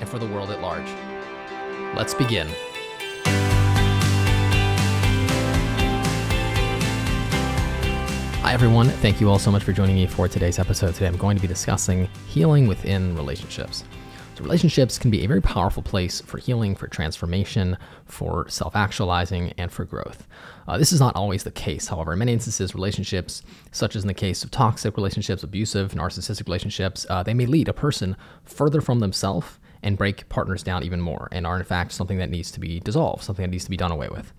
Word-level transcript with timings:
and 0.00 0.08
for 0.08 0.18
the 0.18 0.26
world 0.26 0.50
at 0.50 0.60
large. 0.60 0.88
Let's 1.96 2.14
begin. 2.14 2.48
Hi, 8.44 8.52
everyone. 8.52 8.88
Thank 8.88 9.20
you 9.20 9.30
all 9.30 9.38
so 9.38 9.50
much 9.50 9.64
for 9.64 9.72
joining 9.72 9.94
me 9.94 10.06
for 10.06 10.28
today's 10.28 10.58
episode. 10.58 10.94
Today, 10.94 11.06
I'm 11.06 11.16
going 11.16 11.36
to 11.36 11.40
be 11.40 11.48
discussing 11.48 12.08
healing 12.28 12.66
within 12.66 13.16
relationships. 13.16 13.84
So, 14.34 14.42
relationships 14.42 14.98
can 14.98 15.10
be 15.10 15.24
a 15.24 15.26
very 15.26 15.40
powerful 15.40 15.82
place 15.82 16.20
for 16.20 16.38
healing, 16.38 16.74
for 16.74 16.86
transformation, 16.86 17.78
for 18.04 18.48
self 18.48 18.76
actualizing, 18.76 19.54
and 19.56 19.72
for 19.72 19.84
growth. 19.84 20.26
Uh, 20.68 20.76
this 20.76 20.92
is 20.92 21.00
not 21.00 21.16
always 21.16 21.44
the 21.44 21.50
case. 21.50 21.88
However, 21.88 22.12
in 22.12 22.18
many 22.18 22.32
instances, 22.32 22.74
relationships, 22.74 23.42
such 23.70 23.96
as 23.96 24.02
in 24.02 24.08
the 24.08 24.14
case 24.14 24.44
of 24.44 24.50
toxic 24.50 24.96
relationships, 24.96 25.42
abusive, 25.42 25.92
narcissistic 25.92 26.46
relationships, 26.46 27.06
uh, 27.08 27.22
they 27.22 27.34
may 27.34 27.46
lead 27.46 27.68
a 27.68 27.72
person 27.72 28.16
further 28.44 28.80
from 28.80 29.00
themselves 29.00 29.58
and 29.84 29.96
break 29.96 30.28
partners 30.28 30.64
down 30.64 30.82
even 30.82 31.00
more 31.00 31.28
and 31.30 31.46
are, 31.46 31.56
in 31.56 31.64
fact, 31.64 31.92
something 31.92 32.18
that 32.18 32.30
needs 32.30 32.50
to 32.50 32.58
be 32.58 32.80
dissolved, 32.80 33.22
something 33.22 33.44
that 33.44 33.50
needs 33.50 33.64
to 33.64 33.70
be 33.70 33.76
done 33.76 33.92
away 33.92 34.08
with. 34.08 34.32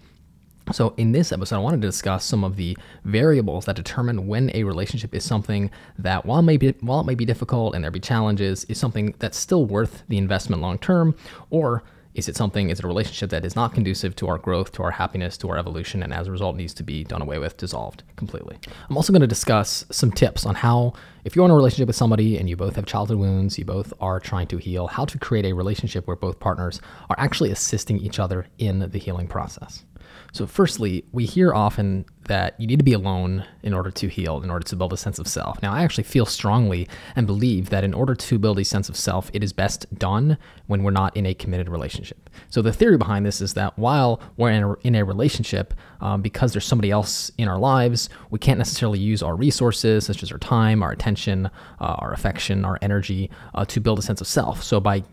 So, 0.71 0.95
in 0.97 1.11
this 1.11 1.31
episode, 1.31 1.57
I 1.57 1.59
wanted 1.59 1.81
to 1.83 1.87
discuss 1.87 2.25
some 2.25 2.43
of 2.43 2.55
the 2.55 2.75
variables 3.03 3.65
that 3.65 3.75
determine 3.75 4.25
when 4.25 4.49
a 4.55 4.63
relationship 4.63 5.13
is 5.13 5.23
something 5.23 5.69
that, 5.99 6.25
while, 6.25 6.41
may 6.41 6.57
be, 6.57 6.71
while 6.81 7.01
it 7.01 7.05
may 7.05 7.13
be 7.13 7.23
difficult 7.23 7.75
and 7.75 7.83
there 7.83 7.91
be 7.91 7.99
challenges, 7.99 8.63
is 8.65 8.79
something 8.79 9.13
that's 9.19 9.37
still 9.37 9.65
worth 9.65 10.01
the 10.09 10.17
investment 10.17 10.63
long 10.63 10.79
term, 10.79 11.15
or 11.51 11.83
is 12.15 12.29
it 12.29 12.35
something, 12.35 12.69
is 12.69 12.79
it 12.79 12.85
a 12.85 12.87
relationship 12.87 13.29
that 13.29 13.45
is 13.45 13.55
not 13.55 13.73
conducive 13.73 14.15
to 14.15 14.27
our 14.27 14.37
growth, 14.37 14.71
to 14.73 14.83
our 14.83 14.91
happiness, 14.91 15.37
to 15.37 15.49
our 15.49 15.57
evolution, 15.57 16.01
and 16.01 16.13
as 16.13 16.27
a 16.27 16.31
result 16.31 16.55
needs 16.55 16.73
to 16.75 16.83
be 16.83 17.03
done 17.03 17.21
away 17.21 17.37
with, 17.39 17.57
dissolved 17.57 18.03
completely? 18.15 18.57
I'm 18.89 18.95
also 18.95 19.11
going 19.11 19.21
to 19.21 19.27
discuss 19.27 19.85
some 19.91 20.11
tips 20.11 20.45
on 20.45 20.55
how, 20.55 20.93
if 21.25 21.35
you're 21.35 21.45
in 21.45 21.51
a 21.51 21.55
relationship 21.55 21.87
with 21.87 21.95
somebody 21.95 22.37
and 22.37 22.49
you 22.49 22.55
both 22.55 22.77
have 22.77 22.85
childhood 22.85 23.17
wounds, 23.17 23.59
you 23.59 23.65
both 23.65 23.93
are 23.99 24.19
trying 24.19 24.47
to 24.47 24.57
heal, 24.57 24.87
how 24.87 25.05
to 25.05 25.19
create 25.19 25.45
a 25.45 25.53
relationship 25.53 26.07
where 26.07 26.15
both 26.15 26.39
partners 26.39 26.81
are 27.09 27.15
actually 27.19 27.51
assisting 27.51 27.97
each 27.97 28.17
other 28.17 28.47
in 28.57 28.89
the 28.89 28.97
healing 28.97 29.27
process. 29.27 29.83
So, 30.31 30.45
firstly, 30.45 31.05
we 31.11 31.25
hear 31.25 31.53
often 31.53 32.05
that 32.27 32.59
you 32.59 32.67
need 32.67 32.79
to 32.79 32.83
be 32.83 32.93
alone 32.93 33.45
in 33.63 33.73
order 33.73 33.91
to 33.91 34.07
heal, 34.07 34.41
in 34.41 34.49
order 34.49 34.65
to 34.65 34.75
build 34.75 34.91
a 34.91 34.97
sense 34.97 35.19
of 35.19 35.27
self. 35.27 35.61
Now, 35.61 35.73
I 35.73 35.83
actually 35.83 36.03
feel 36.03 36.25
strongly 36.25 36.87
and 37.15 37.25
believe 37.25 37.69
that 37.69 37.83
in 37.83 37.93
order 37.93 38.15
to 38.15 38.39
build 38.39 38.59
a 38.59 38.65
sense 38.65 38.89
of 38.89 38.97
self, 38.97 39.29
it 39.33 39.43
is 39.43 39.53
best 39.53 39.85
done 39.97 40.37
when 40.67 40.83
we're 40.83 40.91
not 40.91 41.15
in 41.15 41.25
a 41.25 41.33
committed 41.33 41.69
relationship. 41.69 42.29
So, 42.49 42.61
the 42.61 42.73
theory 42.73 42.97
behind 42.97 43.25
this 43.25 43.39
is 43.39 43.53
that 43.53 43.77
while 43.77 44.19
we're 44.37 44.51
in 44.51 44.63
a, 44.63 44.73
in 44.81 44.95
a 44.95 45.05
relationship, 45.05 45.73
um, 46.01 46.21
because 46.21 46.51
there's 46.51 46.65
somebody 46.65 46.91
else 46.91 47.31
in 47.37 47.47
our 47.47 47.59
lives, 47.59 48.09
we 48.29 48.39
can't 48.39 48.57
necessarily 48.57 48.99
use 48.99 49.23
our 49.23 49.35
resources, 49.35 50.05
such 50.05 50.21
as 50.21 50.31
our 50.31 50.37
time, 50.39 50.83
our 50.83 50.91
attention, 50.91 51.45
uh, 51.79 51.95
our 51.99 52.11
affection, 52.11 52.65
our 52.65 52.77
energy, 52.81 53.29
uh, 53.53 53.63
to 53.65 53.79
build 53.79 53.99
a 53.99 54.01
sense 54.01 54.21
of 54.21 54.27
self. 54.27 54.63
So, 54.63 54.79
by 54.79 55.03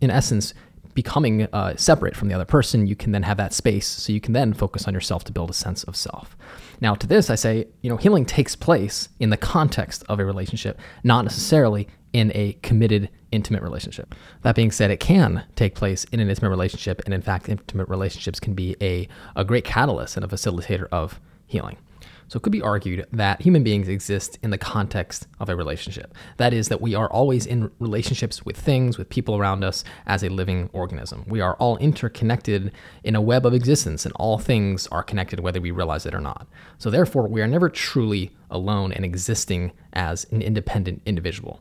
in 0.00 0.10
essence, 0.10 0.54
becoming 0.94 1.42
uh, 1.52 1.76
separate 1.76 2.16
from 2.16 2.28
the 2.28 2.34
other 2.34 2.44
person, 2.44 2.86
you 2.86 2.96
can 2.96 3.12
then 3.12 3.22
have 3.22 3.36
that 3.36 3.52
space 3.52 3.86
so 3.86 4.12
you 4.12 4.20
can 4.20 4.32
then 4.32 4.52
focus 4.52 4.86
on 4.86 4.94
yourself 4.94 5.24
to 5.24 5.32
build 5.32 5.50
a 5.50 5.54
sense 5.54 5.84
of 5.84 5.96
self. 5.96 6.36
Now, 6.80 6.94
to 6.94 7.06
this, 7.06 7.30
I 7.30 7.34
say, 7.34 7.68
you 7.82 7.90
know, 7.90 7.96
healing 7.96 8.24
takes 8.24 8.56
place 8.56 9.08
in 9.18 9.30
the 9.30 9.36
context 9.36 10.04
of 10.08 10.18
a 10.18 10.24
relationship, 10.24 10.78
not 11.04 11.24
necessarily 11.24 11.88
in 12.12 12.32
a 12.34 12.54
committed, 12.62 13.08
intimate 13.30 13.62
relationship. 13.62 14.14
That 14.42 14.56
being 14.56 14.70
said, 14.70 14.90
it 14.90 15.00
can 15.00 15.44
take 15.54 15.74
place 15.74 16.04
in 16.04 16.20
an 16.20 16.28
intimate 16.28 16.50
relationship, 16.50 17.02
and 17.04 17.14
in 17.14 17.22
fact, 17.22 17.48
intimate 17.48 17.88
relationships 17.88 18.40
can 18.40 18.54
be 18.54 18.76
a, 18.80 19.08
a 19.36 19.44
great 19.44 19.64
catalyst 19.64 20.16
and 20.16 20.24
a 20.24 20.28
facilitator 20.28 20.88
of 20.90 21.20
healing. 21.46 21.76
So 22.30 22.36
it 22.36 22.44
could 22.44 22.52
be 22.52 22.62
argued 22.62 23.08
that 23.10 23.42
human 23.42 23.64
beings 23.64 23.88
exist 23.88 24.38
in 24.40 24.50
the 24.50 24.56
context 24.56 25.26
of 25.40 25.48
a 25.48 25.56
relationship. 25.56 26.14
That 26.36 26.54
is, 26.54 26.68
that 26.68 26.80
we 26.80 26.94
are 26.94 27.10
always 27.10 27.44
in 27.44 27.72
relationships 27.80 28.44
with 28.44 28.56
things, 28.56 28.96
with 28.96 29.08
people 29.08 29.36
around 29.36 29.64
us 29.64 29.82
as 30.06 30.22
a 30.22 30.28
living 30.28 30.70
organism. 30.72 31.24
We 31.26 31.40
are 31.40 31.56
all 31.56 31.76
interconnected 31.78 32.70
in 33.02 33.16
a 33.16 33.20
web 33.20 33.46
of 33.46 33.52
existence, 33.52 34.06
and 34.06 34.14
all 34.14 34.38
things 34.38 34.86
are 34.92 35.02
connected 35.02 35.40
whether 35.40 35.60
we 35.60 35.72
realize 35.72 36.06
it 36.06 36.14
or 36.14 36.20
not. 36.20 36.46
So 36.78 36.88
therefore, 36.88 37.26
we 37.26 37.42
are 37.42 37.48
never 37.48 37.68
truly 37.68 38.30
alone 38.48 38.92
and 38.92 39.04
existing 39.04 39.72
as 39.92 40.24
an 40.30 40.40
independent 40.40 41.02
individual. 41.04 41.60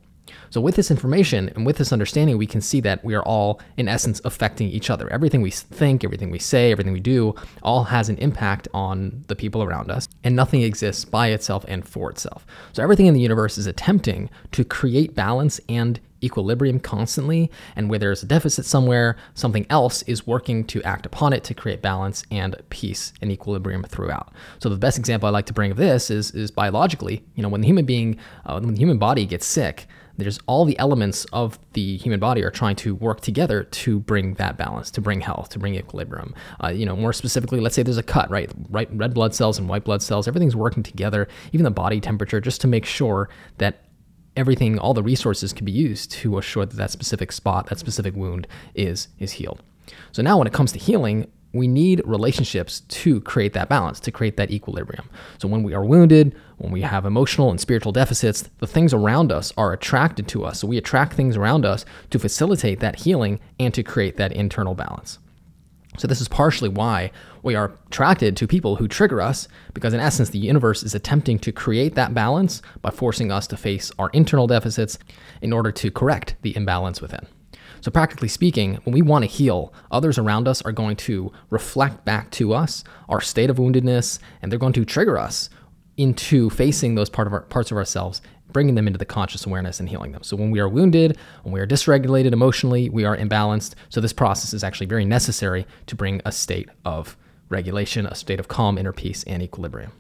So, 0.50 0.62
with 0.62 0.76
this 0.76 0.92
information 0.92 1.50
and 1.50 1.66
with 1.66 1.78
this 1.78 1.94
understanding, 1.94 2.38
we 2.38 2.48
can 2.48 2.62
see 2.62 2.82
that 2.82 3.04
we 3.04 3.16
are 3.16 3.24
all, 3.24 3.62
in 3.78 3.88
essence, 3.88 4.22
affecting 4.26 4.70
each 4.70 4.90
other. 4.90 5.12
Everything 5.12 5.42
we 5.42 5.52
think, 5.52 6.04
everything 6.04 6.32
we 6.32 6.40
say, 6.40 6.72
everything 6.72 6.94
we 6.94 7.00
do, 7.00 7.36
all 7.64 7.84
has 7.86 8.10
an 8.10 8.18
impact 8.18 8.68
on 8.74 9.24
the 9.28 9.36
people 9.36 9.64
around 9.64 9.92
us, 9.92 10.08
and 10.24 10.36
nothing 10.36 10.62
exists 10.62 11.06
by 11.06 11.28
itself 11.30 11.66
and 11.68 11.88
for 11.88 12.10
itself. 12.10 12.46
So, 12.74 12.84
everything 12.84 13.06
in 13.06 13.14
the 13.14 13.22
universe 13.22 13.58
is 13.58 13.68
attempting 13.68 14.30
to 14.52 14.64
create 14.64 15.16
balance 15.16 15.60
and 15.70 16.00
equilibrium 16.24 16.80
constantly, 16.80 17.52
and 17.76 17.90
where 17.90 18.00
there's 18.00 18.24
a 18.24 18.26
deficit 18.26 18.66
somewhere, 18.66 19.16
something 19.34 19.66
else 19.70 20.02
is 20.04 20.28
working 20.28 20.64
to 20.66 20.82
act 20.84 21.06
upon 21.06 21.34
it 21.34 21.44
to 21.46 21.54
create 21.54 21.82
balance 21.82 22.24
and 22.32 22.56
peace 22.70 23.14
and 23.22 23.32
equilibrium 23.32 23.84
throughout. 23.84 24.34
So 24.60 24.70
the 24.70 24.78
best 24.78 24.98
example 24.98 25.28
I 25.28 25.32
like 25.32 25.46
to 25.48 25.54
bring 25.54 25.72
of 25.72 25.78
this 25.78 26.10
is 26.10 26.32
is 26.32 26.52
biologically. 26.52 27.24
You 27.36 27.44
know, 27.44 27.50
when 27.50 27.62
the 27.62 27.68
human 27.68 27.86
being, 27.86 28.18
uh, 28.46 28.60
when 28.60 28.74
the 28.74 28.80
human 28.80 28.98
body 28.98 29.26
gets 29.26 29.46
sick, 29.46 29.88
there's 30.20 30.40
all 30.48 30.66
the 30.66 30.78
elements 30.80 31.26
of 31.32 31.58
the 31.74 31.98
human 31.98 32.20
body 32.20 32.44
are 32.44 32.52
trying 32.52 32.76
to 32.76 32.94
work 32.96 33.22
together 33.22 33.64
to 33.64 34.00
bring 34.02 34.34
that 34.34 34.58
balance, 34.58 34.92
to 34.92 35.02
bring 35.02 35.22
health, 35.22 35.50
to 35.50 35.60
bring 35.60 35.76
equilibrium. 35.76 36.36
Uh, 36.62 36.68
you 36.68 36.86
know, 36.86 36.96
more 36.96 37.14
specifically, 37.14 37.60
let's 37.60 37.76
say 37.76 37.84
there's 37.84 37.98
a 37.98 38.04
cut, 38.04 38.30
right? 38.30 38.52
Right, 38.70 38.90
red 38.92 39.14
blood 39.14 39.34
cells 39.34 39.58
and 39.58 39.70
white 39.70 39.86
blood 39.86 40.02
cells, 40.02 40.28
everything's 40.28 40.56
working 40.56 40.84
together, 40.84 41.28
even 41.54 41.64
the 41.64 41.72
body 41.72 42.02
temperature, 42.02 42.42
just 42.42 42.60
to 42.62 42.68
make 42.68 42.86
sure 42.86 43.30
that 43.60 43.86
everything, 44.40 44.80
all 44.80 44.94
the 44.94 45.04
resources 45.04 45.54
can 45.54 45.66
be 45.66 45.72
used 45.72 46.12
to 46.12 46.38
assure 46.38 46.66
that 46.66 46.78
that 46.78 46.92
specific 46.92 47.32
spot, 47.32 47.68
that 47.68 47.80
specific 47.80 48.16
wound 48.16 48.48
is 48.74 49.10
is 49.20 49.34
healed. 49.34 49.62
So 50.12 50.22
now, 50.22 50.38
when 50.38 50.48
it 50.48 50.54
comes 50.54 50.72
to 50.72 50.80
healing, 50.80 51.28
we 51.52 51.68
need 51.68 52.02
relationships 52.06 52.82
to 52.82 53.22
create 53.22 53.54
that 53.54 53.70
balance, 53.70 54.00
to 54.02 54.12
create 54.12 54.38
that 54.38 54.52
equilibrium. 54.52 55.10
So 55.40 55.48
when 55.48 55.64
we 55.64 55.74
are 55.74 55.84
wounded, 55.84 56.36
when 56.58 56.72
we 56.72 56.82
have 56.82 57.06
emotional 57.06 57.50
and 57.50 57.60
spiritual 57.60 57.92
deficits, 57.92 58.48
the 58.60 58.68
things 58.68 58.94
around 58.94 59.32
us 59.32 59.52
are 59.58 59.74
attracted 59.74 60.28
to 60.30 60.46
us. 60.46 60.60
So 60.60 60.68
we 60.68 60.78
attract 60.78 61.14
things 61.14 61.36
around 61.36 61.66
us 61.66 61.86
to 62.12 62.20
facilitate 62.20 62.82
that 62.82 62.98
healing 62.98 63.40
and 63.60 63.74
to 63.74 63.82
create 63.82 64.18
that 64.18 64.32
internal 64.32 64.76
balance. 64.76 65.18
So 65.98 66.08
this 66.08 66.22
is 66.22 66.28
partially 66.28 66.70
why 66.70 67.12
we 67.44 67.56
are 67.56 67.74
attracted 67.88 68.36
to 68.38 68.48
people 68.48 68.76
who 68.76 68.88
trigger 68.88 69.22
us 69.22 69.48
because 69.74 69.94
in 69.94 70.00
essence 70.00 70.30
the 70.30 70.40
universe 70.40 70.84
is 70.84 70.96
attempting 70.96 71.40
to 71.40 71.52
create 71.52 71.96
that 71.96 72.14
balance 72.14 72.62
by 72.82 72.90
forcing 72.90 73.32
us 73.32 73.48
to 73.48 73.58
face 73.58 73.92
our 73.98 74.10
internal 74.14 74.48
deficits 74.48 75.00
in 75.42 75.54
order 75.54 75.72
to 75.72 75.92
correct 75.92 76.36
the 76.42 76.56
imbalance 76.56 77.02
within. 77.02 77.26
So, 77.82 77.92
practically 77.92 78.28
speaking, 78.28 78.76
when 78.84 78.94
we 78.94 79.02
want 79.02 79.24
to 79.24 79.30
heal, 79.30 79.74
others 79.90 80.18
around 80.18 80.48
us 80.48 80.62
are 80.64 80.72
going 80.72 80.98
to 80.98 81.32
reflect 81.50 82.04
back 82.04 82.30
to 82.32 82.54
us 82.54 82.84
our 83.08 83.22
state 83.22 83.50
of 83.50 83.58
woundedness, 83.58 84.20
and 84.42 84.52
they're 84.52 84.60
going 84.60 84.74
to 84.74 84.84
trigger 84.84 85.18
us 85.18 85.50
into 85.96 86.50
facing 86.50 86.96
those 86.96 87.10
part 87.10 87.28
of 87.28 87.34
our, 87.34 87.42
parts 87.42 87.72
of 87.72 87.78
ourselves, 87.78 88.22
bringing 88.52 88.76
them 88.76 88.88
into 88.88 88.98
the 88.98 89.06
conscious 89.06 89.46
awareness 89.46 89.80
and 89.80 89.88
healing 89.88 90.12
them. 90.12 90.24
So, 90.24 90.36
when 90.36 90.52
we 90.52 90.60
are 90.60 90.68
wounded, 90.68 91.18
when 91.44 91.54
we 91.54 91.60
are 91.62 91.68
dysregulated 91.68 92.34
emotionally, 92.34 92.90
we 92.90 93.06
are 93.06 93.16
imbalanced. 93.16 93.76
So, 93.88 94.02
this 94.02 94.14
process 94.14 94.54
is 94.54 94.64
actually 94.64 94.88
very 94.88 95.06
necessary 95.06 95.66
to 95.88 95.96
bring 95.96 96.22
a 96.26 96.34
state 96.34 96.70
of 96.84 97.16
regulation, 97.50 98.06
a 98.06 98.16
state 98.16 98.40
of 98.40 98.48
calm, 98.48 98.78
inner 98.78 98.94
peace, 98.94 99.24
and 99.26 99.42
equilibrium. 99.42 99.92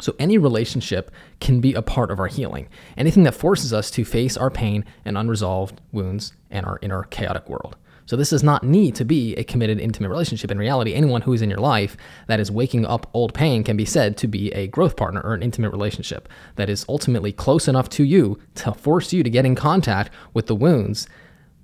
So, 0.00 0.14
any 0.18 0.38
relationship 0.38 1.10
can 1.40 1.60
be 1.60 1.74
a 1.74 1.82
part 1.82 2.10
of 2.10 2.18
our 2.18 2.26
healing. 2.26 2.68
Anything 2.96 3.24
that 3.24 3.34
forces 3.34 3.72
us 3.72 3.90
to 3.92 4.04
face 4.04 4.36
our 4.36 4.50
pain 4.50 4.84
and 5.04 5.18
unresolved 5.18 5.80
wounds 5.92 6.32
and 6.50 6.64
our 6.64 6.78
inner 6.80 7.02
chaotic 7.04 7.48
world. 7.48 7.76
So, 8.06 8.16
this 8.16 8.30
does 8.30 8.42
not 8.42 8.64
need 8.64 8.94
to 8.96 9.04
be 9.04 9.34
a 9.34 9.44
committed, 9.44 9.78
intimate 9.78 10.08
relationship. 10.08 10.50
In 10.50 10.58
reality, 10.58 10.94
anyone 10.94 11.20
who 11.20 11.32
is 11.32 11.42
in 11.42 11.50
your 11.50 11.60
life 11.60 11.96
that 12.28 12.40
is 12.40 12.50
waking 12.50 12.86
up 12.86 13.10
old 13.12 13.34
pain 13.34 13.62
can 13.62 13.76
be 13.76 13.84
said 13.84 14.16
to 14.16 14.26
be 14.26 14.50
a 14.52 14.68
growth 14.68 14.96
partner 14.96 15.20
or 15.20 15.34
an 15.34 15.42
intimate 15.42 15.70
relationship 15.70 16.28
that 16.56 16.70
is 16.70 16.86
ultimately 16.88 17.32
close 17.32 17.68
enough 17.68 17.88
to 17.90 18.04
you 18.04 18.38
to 18.56 18.72
force 18.72 19.12
you 19.12 19.22
to 19.22 19.30
get 19.30 19.46
in 19.46 19.54
contact 19.54 20.10
with 20.32 20.46
the 20.46 20.56
wounds, 20.56 21.06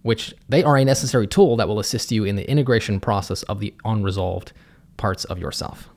which 0.03 0.35
they 0.49 0.63
are 0.63 0.77
a 0.77 0.85
necessary 0.85 1.27
tool 1.27 1.57
that 1.57 1.69
will 1.69 1.81
assist 1.81 2.13
you 2.13 2.25
in 2.25 2.37
the 2.37 2.49
integration 2.51 3.01
process 3.01 3.43
of 3.45 3.61
the 3.61 3.75
unresolved 3.85 4.53
parts 4.97 5.25
of 5.25 5.39
yourself. 5.39 5.89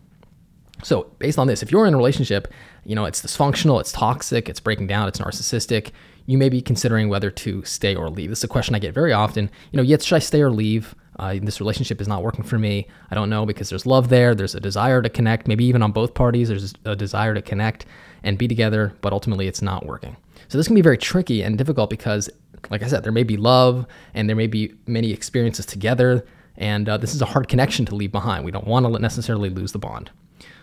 So, 0.84 1.12
based 1.20 1.38
on 1.38 1.48
this, 1.48 1.62
if 1.62 1.72
you're 1.72 1.86
in 1.86 1.94
a 1.94 1.98
relationship, 1.98 2.48
you 2.86 2.96
know, 2.96 3.06
it's 3.06 3.22
dysfunctional, 3.22 3.82
it's 3.82 3.92
toxic, 3.92 4.48
it's 4.48 4.62
breaking 4.62 4.88
down, 4.88 5.10
it's 5.10 5.20
narcissistic, 5.20 5.92
you 6.26 6.38
may 6.38 6.48
be 6.48 6.62
considering 6.62 7.10
whether 7.10 7.32
to 7.32 7.64
stay 7.66 7.96
or 7.96 8.10
leave. 8.10 8.30
This 8.30 8.40
is 8.40 8.44
a 8.44 8.50
question 8.50 8.76
I 8.76 8.80
get 8.80 8.94
very 8.94 9.12
often. 9.12 9.50
You 9.72 9.78
know, 9.78 9.84
Yitz 9.84 10.06
should 10.06 10.16
I 10.16 10.20
stay 10.20 10.42
or 10.42 10.52
leave? 10.52 10.96
Uh, 11.18 11.38
this 11.42 11.60
relationship 11.60 12.00
is 12.00 12.08
not 12.08 12.24
working 12.24 12.46
for 12.46 12.58
me. 12.58 12.88
I 13.12 13.16
don't 13.16 13.30
know 13.30 13.46
because 13.46 13.70
there's 13.70 13.86
love 13.86 14.08
there, 14.08 14.34
there's 14.34 14.56
a 14.56 14.60
desire 14.60 15.02
to 15.02 15.10
connect, 15.10 15.48
maybe 15.48 15.66
even 15.66 15.82
on 15.82 15.92
both 15.92 16.14
parties, 16.14 16.48
there's 16.48 16.74
a 16.86 16.96
desire 16.96 17.34
to 17.34 17.42
connect 17.42 17.86
and 18.24 18.38
be 18.38 18.48
together, 18.48 18.94
but 19.02 19.12
ultimately 19.12 19.48
it's 19.48 19.62
not 19.62 19.86
working. 19.86 20.16
So, 20.48 20.58
this 20.58 20.68
can 20.68 20.76
be 20.76 20.82
very 20.82 20.98
tricky 20.98 21.42
and 21.42 21.58
difficult 21.58 21.90
because, 21.90 22.30
like 22.70 22.84
I 22.84 22.88
said, 22.88 23.04
there 23.04 23.12
may 23.12 23.24
be 23.24 23.36
love 23.36 23.86
and 24.14 24.30
there 24.30 24.36
may 24.36 24.48
be 24.48 24.74
many 24.88 25.12
experiences 25.12 25.66
together. 25.66 26.26
And 26.60 26.88
uh, 26.88 26.98
this 26.98 27.16
is 27.16 27.22
a 27.22 27.26
hard 27.26 27.48
connection 27.48 27.86
to 27.88 27.96
leave 27.96 28.12
behind. 28.12 28.46
We 28.46 28.52
don't 28.52 28.68
want 28.68 28.86
to 28.86 29.00
necessarily 29.00 29.50
lose 29.50 29.72
the 29.72 29.80
bond. 29.80 30.12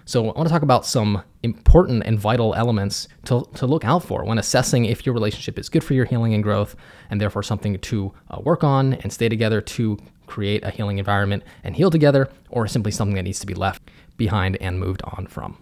So 0.04 0.22
I 0.22 0.36
want 0.36 0.46
to 0.46 0.52
talk 0.52 0.62
about 0.62 0.86
some 0.86 1.24
important 1.42 2.04
and 2.06 2.16
vital 2.16 2.54
elements 2.54 3.08
to, 3.24 3.44
to 3.56 3.66
look 3.66 3.84
out 3.84 4.04
for 4.04 4.24
when 4.24 4.38
assessing 4.38 4.84
if 4.84 5.04
your 5.04 5.14
relationship 5.14 5.58
is 5.58 5.68
good 5.68 5.82
for 5.82 5.94
your 5.94 6.04
healing 6.04 6.32
and 6.32 6.44
growth, 6.44 6.76
and 7.10 7.20
therefore 7.20 7.42
something 7.42 7.76
to 7.76 8.12
uh, 8.30 8.40
work 8.40 8.62
on 8.62 8.94
and 8.94 9.12
stay 9.12 9.28
together 9.28 9.60
to 9.60 9.98
create 10.26 10.62
a 10.62 10.70
healing 10.70 10.98
environment 10.98 11.42
and 11.64 11.74
heal 11.74 11.90
together, 11.90 12.28
or 12.50 12.68
simply 12.68 12.92
something 12.92 13.16
that 13.16 13.24
needs 13.24 13.40
to 13.40 13.46
be 13.46 13.54
left 13.54 13.82
behind 14.16 14.56
and 14.60 14.78
moved 14.78 15.02
on 15.02 15.26
from. 15.26 15.58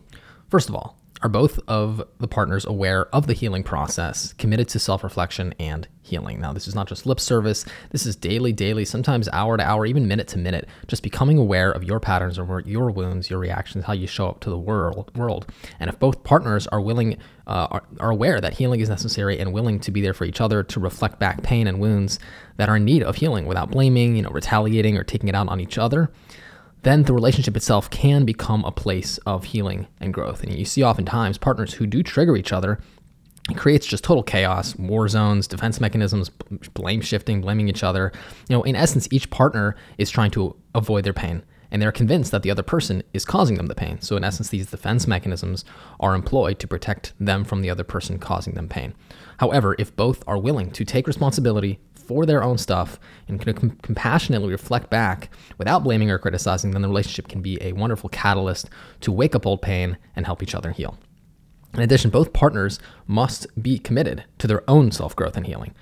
First 0.50 0.68
of 0.68 0.74
all, 0.74 0.98
are 1.24 1.28
both 1.30 1.58
of 1.66 2.06
the 2.20 2.28
partners 2.28 2.66
aware 2.66 3.06
of 3.06 3.26
the 3.26 3.32
healing 3.32 3.64
process, 3.64 4.34
committed 4.34 4.68
to 4.68 4.78
self 4.78 5.02
reflection 5.02 5.54
and 5.58 5.88
healing? 6.02 6.38
Now, 6.38 6.52
this 6.52 6.68
is 6.68 6.74
not 6.74 6.86
just 6.86 7.06
lip 7.06 7.18
service, 7.18 7.64
this 7.90 8.04
is 8.04 8.14
daily, 8.14 8.52
daily, 8.52 8.84
sometimes 8.84 9.26
hour 9.32 9.56
to 9.56 9.64
hour, 9.64 9.86
even 9.86 10.06
minute 10.06 10.28
to 10.28 10.38
minute, 10.38 10.68
just 10.86 11.02
becoming 11.02 11.38
aware 11.38 11.72
of 11.72 11.82
your 11.82 11.98
patterns 11.98 12.38
or 12.38 12.62
your 12.66 12.90
wounds, 12.90 13.30
your 13.30 13.38
reactions, 13.38 13.86
how 13.86 13.94
you 13.94 14.06
show 14.06 14.28
up 14.28 14.40
to 14.40 14.50
the 14.50 14.58
world. 14.58 15.50
And 15.80 15.88
if 15.88 15.98
both 15.98 16.22
partners 16.24 16.66
are 16.66 16.80
willing, 16.80 17.16
uh, 17.46 17.68
are, 17.70 17.84
are 18.00 18.10
aware 18.10 18.38
that 18.42 18.52
healing 18.52 18.80
is 18.80 18.90
necessary 18.90 19.38
and 19.38 19.54
willing 19.54 19.80
to 19.80 19.90
be 19.90 20.02
there 20.02 20.14
for 20.14 20.26
each 20.26 20.42
other 20.42 20.62
to 20.62 20.78
reflect 20.78 21.18
back 21.18 21.42
pain 21.42 21.66
and 21.66 21.80
wounds 21.80 22.18
that 22.58 22.68
are 22.68 22.76
in 22.76 22.84
need 22.84 23.02
of 23.02 23.16
healing 23.16 23.46
without 23.46 23.70
blaming, 23.70 24.14
you 24.14 24.22
know, 24.22 24.30
retaliating 24.30 24.98
or 24.98 25.04
taking 25.04 25.30
it 25.30 25.34
out 25.34 25.48
on 25.48 25.58
each 25.58 25.78
other, 25.78 26.10
then 26.84 27.02
the 27.02 27.12
relationship 27.12 27.56
itself 27.56 27.90
can 27.90 28.24
become 28.24 28.64
a 28.64 28.72
place 28.72 29.18
of 29.26 29.44
healing 29.44 29.86
and 30.00 30.14
growth. 30.14 30.42
And 30.42 30.52
you 30.52 30.64
see 30.64 30.82
oftentimes 30.82 31.38
partners 31.38 31.74
who 31.74 31.86
do 31.86 32.02
trigger 32.02 32.36
each 32.36 32.52
other, 32.52 32.78
it 33.50 33.56
creates 33.56 33.86
just 33.86 34.04
total 34.04 34.22
chaos, 34.22 34.74
war 34.76 35.06
zones, 35.08 35.46
defense 35.46 35.80
mechanisms, 35.80 36.30
blame 36.72 37.00
shifting, 37.00 37.40
blaming 37.40 37.68
each 37.68 37.82
other. 37.82 38.12
You 38.48 38.56
know, 38.56 38.62
in 38.62 38.76
essence, 38.76 39.06
each 39.10 39.28
partner 39.30 39.76
is 39.98 40.10
trying 40.10 40.30
to 40.32 40.56
avoid 40.74 41.04
their 41.04 41.12
pain 41.12 41.42
and 41.74 41.82
they're 41.82 41.90
convinced 41.90 42.30
that 42.30 42.44
the 42.44 42.52
other 42.52 42.62
person 42.62 43.02
is 43.12 43.24
causing 43.24 43.56
them 43.56 43.66
the 43.66 43.74
pain. 43.74 44.00
So, 44.00 44.16
in 44.16 44.22
essence, 44.22 44.48
these 44.48 44.70
defense 44.70 45.08
mechanisms 45.08 45.64
are 45.98 46.14
employed 46.14 46.60
to 46.60 46.68
protect 46.68 47.12
them 47.18 47.42
from 47.44 47.62
the 47.62 47.70
other 47.70 47.82
person 47.82 48.20
causing 48.20 48.54
them 48.54 48.68
pain. 48.68 48.94
However, 49.38 49.74
if 49.76 49.94
both 49.96 50.22
are 50.28 50.38
willing 50.38 50.70
to 50.70 50.84
take 50.84 51.08
responsibility 51.08 51.80
for 52.06 52.26
their 52.26 52.42
own 52.42 52.58
stuff 52.58 52.98
and 53.28 53.40
can 53.40 53.54
com- 53.54 53.78
compassionately 53.82 54.50
reflect 54.50 54.90
back 54.90 55.30
without 55.58 55.84
blaming 55.84 56.10
or 56.10 56.18
criticizing, 56.18 56.70
then 56.70 56.82
the 56.82 56.88
relationship 56.88 57.28
can 57.28 57.42
be 57.42 57.58
a 57.62 57.72
wonderful 57.72 58.08
catalyst 58.08 58.70
to 59.00 59.12
wake 59.12 59.34
up 59.34 59.46
old 59.46 59.62
pain 59.62 59.96
and 60.16 60.26
help 60.26 60.42
each 60.42 60.54
other 60.54 60.70
heal. 60.70 60.98
In 61.74 61.80
addition, 61.80 62.10
both 62.10 62.32
partners 62.32 62.78
must 63.06 63.46
be 63.60 63.78
committed 63.78 64.24
to 64.38 64.46
their 64.46 64.68
own 64.70 64.92
self 64.92 65.16
growth 65.16 65.36
and 65.36 65.46
healing. 65.46 65.74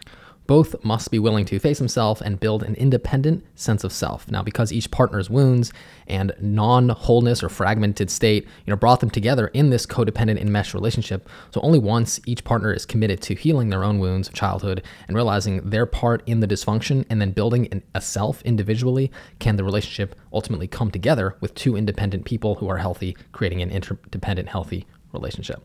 Both 0.46 0.84
must 0.84 1.10
be 1.10 1.18
willing 1.18 1.44
to 1.46 1.58
face 1.58 1.78
himself 1.78 2.20
and 2.20 2.40
build 2.40 2.62
an 2.62 2.74
independent 2.74 3.44
sense 3.54 3.84
of 3.84 3.92
self. 3.92 4.30
Now, 4.30 4.42
because 4.42 4.72
each 4.72 4.90
partner's 4.90 5.30
wounds 5.30 5.72
and 6.06 6.32
non-wholeness 6.40 7.42
or 7.42 7.48
fragmented 7.48 8.10
state, 8.10 8.44
you 8.66 8.70
know, 8.70 8.76
brought 8.76 9.00
them 9.00 9.10
together 9.10 9.48
in 9.48 9.70
this 9.70 9.86
codependent 9.86 10.40
enmeshed 10.40 10.74
relationship, 10.74 11.28
so 11.52 11.60
only 11.60 11.78
once 11.78 12.20
each 12.26 12.44
partner 12.44 12.72
is 12.72 12.84
committed 12.84 13.20
to 13.22 13.34
healing 13.34 13.68
their 13.68 13.84
own 13.84 13.98
wounds 13.98 14.28
of 14.28 14.34
childhood 14.34 14.82
and 15.06 15.16
realizing 15.16 15.68
their 15.68 15.86
part 15.86 16.22
in 16.26 16.40
the 16.40 16.48
dysfunction 16.48 17.04
and 17.08 17.20
then 17.20 17.30
building 17.30 17.68
an, 17.68 17.82
a 17.94 18.00
self 18.00 18.42
individually, 18.42 19.10
can 19.38 19.56
the 19.56 19.64
relationship 19.64 20.16
ultimately 20.32 20.66
come 20.66 20.90
together 20.90 21.36
with 21.40 21.54
two 21.54 21.76
independent 21.76 22.24
people 22.24 22.56
who 22.56 22.68
are 22.68 22.78
healthy, 22.78 23.16
creating 23.30 23.62
an 23.62 23.70
interdependent, 23.70 24.48
healthy 24.48 24.86
relationship. 25.12 25.62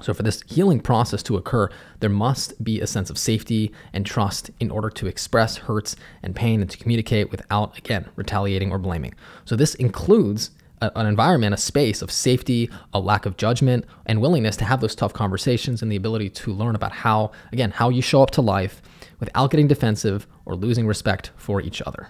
So, 0.00 0.12
for 0.12 0.22
this 0.22 0.42
healing 0.46 0.80
process 0.80 1.22
to 1.24 1.36
occur, 1.36 1.68
there 2.00 2.10
must 2.10 2.62
be 2.64 2.80
a 2.80 2.86
sense 2.86 3.10
of 3.10 3.18
safety 3.18 3.72
and 3.92 4.04
trust 4.04 4.50
in 4.58 4.70
order 4.70 4.90
to 4.90 5.06
express 5.06 5.58
hurts 5.58 5.96
and 6.22 6.34
pain 6.34 6.60
and 6.60 6.70
to 6.70 6.78
communicate 6.78 7.30
without, 7.30 7.76
again, 7.78 8.08
retaliating 8.16 8.72
or 8.72 8.78
blaming. 8.78 9.14
So, 9.44 9.54
this 9.54 9.74
includes 9.76 10.50
a, 10.82 10.90
an 10.98 11.06
environment, 11.06 11.54
a 11.54 11.58
space 11.58 12.02
of 12.02 12.10
safety, 12.10 12.68
a 12.92 13.00
lack 13.00 13.24
of 13.26 13.36
judgment, 13.36 13.86
and 14.06 14.20
willingness 14.20 14.56
to 14.56 14.64
have 14.64 14.80
those 14.80 14.94
tough 14.94 15.12
conversations 15.12 15.82
and 15.82 15.90
the 15.90 15.96
ability 15.96 16.28
to 16.30 16.52
learn 16.52 16.74
about 16.74 16.92
how, 16.92 17.30
again, 17.52 17.70
how 17.70 17.88
you 17.88 18.02
show 18.02 18.22
up 18.22 18.32
to 18.32 18.42
life 18.42 18.82
without 19.20 19.50
getting 19.50 19.68
defensive 19.68 20.26
or 20.44 20.56
losing 20.56 20.86
respect 20.86 21.30
for 21.36 21.60
each 21.60 21.80
other. 21.82 22.08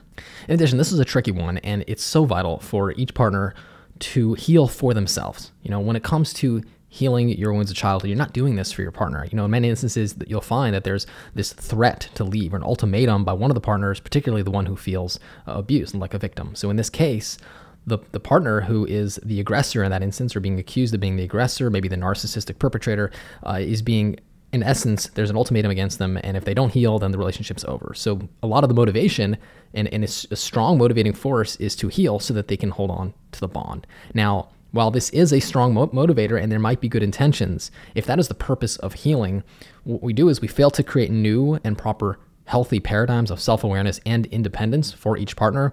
In 0.48 0.54
addition, 0.54 0.78
this 0.78 0.92
is 0.92 0.98
a 0.98 1.04
tricky 1.04 1.30
one, 1.30 1.58
and 1.58 1.84
it's 1.86 2.02
so 2.02 2.24
vital 2.24 2.58
for 2.58 2.92
each 2.92 3.12
partner 3.12 3.54
to 3.98 4.34
heal 4.34 4.66
for 4.66 4.94
themselves. 4.94 5.52
You 5.62 5.70
know, 5.70 5.78
when 5.78 5.94
it 5.94 6.02
comes 6.02 6.32
to 6.34 6.62
healing 6.92 7.30
your 7.30 7.54
wounds 7.54 7.70
of 7.70 7.76
childhood. 7.76 8.10
You're 8.10 8.18
not 8.18 8.34
doing 8.34 8.56
this 8.56 8.70
for 8.70 8.82
your 8.82 8.90
partner. 8.90 9.26
You 9.30 9.34
know, 9.34 9.46
in 9.46 9.50
many 9.50 9.70
instances, 9.70 10.14
you'll 10.26 10.42
find 10.42 10.74
that 10.74 10.84
there's 10.84 11.06
this 11.34 11.54
threat 11.54 12.10
to 12.16 12.22
leave 12.22 12.52
or 12.52 12.58
an 12.58 12.62
ultimatum 12.62 13.24
by 13.24 13.32
one 13.32 13.50
of 13.50 13.54
the 13.54 13.62
partners, 13.62 13.98
particularly 13.98 14.42
the 14.42 14.50
one 14.50 14.66
who 14.66 14.76
feels 14.76 15.18
abused 15.46 15.94
and 15.94 16.02
like 16.02 16.12
a 16.12 16.18
victim. 16.18 16.54
So 16.54 16.68
in 16.68 16.76
this 16.76 16.90
case, 16.90 17.38
the, 17.86 17.98
the 18.10 18.20
partner 18.20 18.60
who 18.60 18.84
is 18.84 19.18
the 19.24 19.40
aggressor 19.40 19.82
in 19.82 19.90
that 19.90 20.02
instance 20.02 20.36
or 20.36 20.40
being 20.40 20.58
accused 20.58 20.92
of 20.92 21.00
being 21.00 21.16
the 21.16 21.22
aggressor, 21.22 21.70
maybe 21.70 21.88
the 21.88 21.96
narcissistic 21.96 22.58
perpetrator, 22.58 23.10
uh, 23.46 23.58
is 23.58 23.80
being 23.80 24.18
in 24.52 24.62
essence, 24.62 25.06
there's 25.14 25.30
an 25.30 25.36
ultimatum 25.36 25.70
against 25.70 25.98
them, 25.98 26.18
and 26.22 26.36
if 26.36 26.44
they 26.44 26.52
don't 26.52 26.74
heal, 26.74 26.98
then 26.98 27.10
the 27.10 27.16
relationship's 27.16 27.64
over. 27.64 27.94
So 27.94 28.28
a 28.42 28.46
lot 28.46 28.64
of 28.64 28.68
the 28.68 28.74
motivation 28.74 29.38
and, 29.72 29.88
and 29.88 30.04
a 30.04 30.36
strong 30.36 30.76
motivating 30.76 31.14
force 31.14 31.56
is 31.56 31.74
to 31.76 31.88
heal 31.88 32.18
so 32.18 32.34
that 32.34 32.48
they 32.48 32.58
can 32.58 32.68
hold 32.68 32.90
on 32.90 33.14
to 33.32 33.40
the 33.40 33.48
bond. 33.48 33.86
Now, 34.12 34.50
while 34.72 34.90
this 34.90 35.10
is 35.10 35.32
a 35.32 35.40
strong 35.40 35.74
mo- 35.74 35.88
motivator 35.88 36.42
and 36.42 36.50
there 36.50 36.58
might 36.58 36.80
be 36.80 36.88
good 36.88 37.02
intentions, 37.02 37.70
if 37.94 38.06
that 38.06 38.18
is 38.18 38.28
the 38.28 38.34
purpose 38.34 38.76
of 38.78 38.94
healing, 38.94 39.44
what 39.84 40.02
we 40.02 40.12
do 40.12 40.28
is 40.28 40.40
we 40.40 40.48
fail 40.48 40.70
to 40.72 40.82
create 40.82 41.10
new 41.10 41.58
and 41.62 41.78
proper 41.78 42.18
healthy 42.46 42.80
paradigms 42.80 43.30
of 43.30 43.40
self 43.40 43.62
awareness 43.62 44.00
and 44.04 44.26
independence 44.26 44.92
for 44.92 45.16
each 45.16 45.36
partner. 45.36 45.72